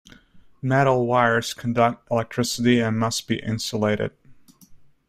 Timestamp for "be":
3.27-3.35